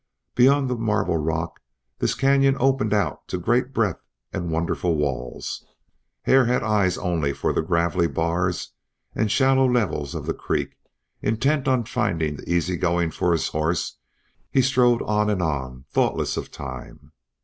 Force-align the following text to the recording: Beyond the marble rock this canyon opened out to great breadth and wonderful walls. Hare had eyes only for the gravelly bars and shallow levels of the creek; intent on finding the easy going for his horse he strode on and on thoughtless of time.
Beyond 0.33 0.67
the 0.67 0.75
marble 0.77 1.17
rock 1.17 1.61
this 1.99 2.15
canyon 2.15 2.57
opened 2.59 2.91
out 2.91 3.27
to 3.27 3.37
great 3.37 3.71
breadth 3.71 4.01
and 4.33 4.49
wonderful 4.49 4.95
walls. 4.95 5.63
Hare 6.23 6.45
had 6.45 6.63
eyes 6.63 6.97
only 6.97 7.33
for 7.33 7.53
the 7.53 7.61
gravelly 7.61 8.07
bars 8.07 8.71
and 9.13 9.29
shallow 9.29 9.69
levels 9.69 10.15
of 10.15 10.25
the 10.25 10.33
creek; 10.33 10.71
intent 11.21 11.67
on 11.67 11.83
finding 11.85 12.37
the 12.37 12.51
easy 12.51 12.77
going 12.77 13.11
for 13.11 13.31
his 13.31 13.49
horse 13.49 13.97
he 14.49 14.63
strode 14.63 15.03
on 15.03 15.29
and 15.29 15.43
on 15.43 15.85
thoughtless 15.91 16.35
of 16.35 16.49
time. 16.49 17.11